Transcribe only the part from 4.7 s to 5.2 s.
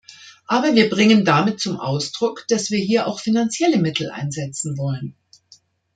wollen.